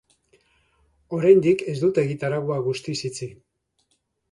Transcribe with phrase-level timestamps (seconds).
[1.17, 3.31] Oraindik ez dute egitaraua guztiz itxi.